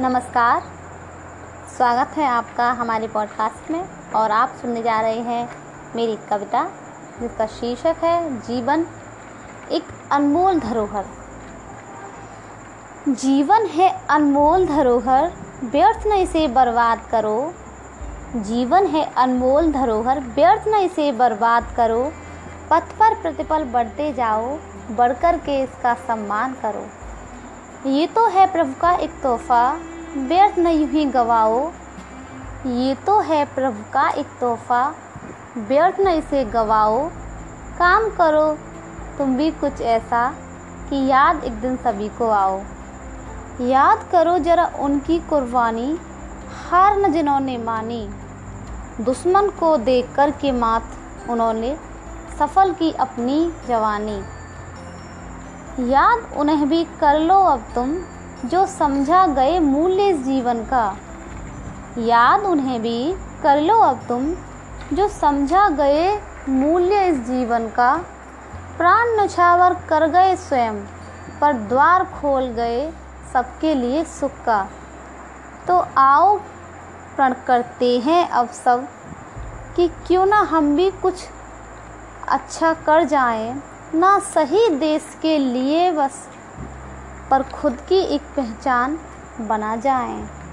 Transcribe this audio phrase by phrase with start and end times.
[0.00, 0.62] नमस्कार।
[1.76, 5.48] स्वागत है आपका हमारे पॉडकास्ट में और आप सुनने जा रहे हैं
[5.96, 6.64] मेरी कविता,
[7.20, 8.86] जिसका शीर्षक है जीवन
[9.72, 11.04] एक अनमोल धरोहर।
[13.08, 15.32] जीवन है अनमोल धरोहर,
[15.64, 17.54] व्यर्थ न इसे बर्बाद करो।
[18.36, 22.12] जीवन है अनमोल धरोहर, व्यर्थ न इसे बर्बाद करो।
[22.70, 24.58] पथ पर प्रतिपल बढ़ते जाओ,
[24.90, 27.03] बढ़कर के इसका सम्मान करो।
[27.86, 29.72] ये तो है प्रभु का एक तोहफ़ा,
[30.18, 31.70] व्यर्थ न यूँ ही गवाओ।
[32.66, 34.94] ये तो है प्रभु का एक तोहफ़ा,
[35.58, 37.08] व्यर्थ न इसे गवाओ।
[37.78, 38.46] काम करो,
[39.18, 40.26] तुम भी कुछ ऐसा
[40.90, 42.60] कि याद एक दिन सभी को आओ।
[43.60, 45.98] याद करो ज़रा उनकी कुर्बानी,
[46.70, 48.08] हार न जिन्होंने मानी।
[49.00, 50.96] दुश्मन को देख कर के मात
[51.30, 51.76] उन्होंने
[52.38, 54.22] सफल की अपनी जवानी।
[55.80, 57.94] याद उन्हें भी कर लो अब तुम,
[58.48, 60.96] जो समझा गए मूल्य जीवन का।
[61.98, 64.34] याद उन्हें भी कर लो अब तुम,
[64.96, 67.96] जो समझा गए मूल्य इस जीवन का।
[68.76, 70.74] प्राण नछावर कर गए स्वयं,
[71.40, 72.92] पर द्वार खोल गए
[73.32, 74.68] सबके लिए सुख का।
[75.66, 76.38] तो आओ
[77.16, 78.88] प्रण करते हैं अब सब,
[79.76, 81.28] कि क्यों ना हम भी कुछ
[82.28, 83.62] अच्छा कर जाएँ।
[83.94, 86.16] ना सही देश के लिए बस
[87.30, 88.98] पर खुद की एक पहचान
[89.40, 90.43] बना जाएँ।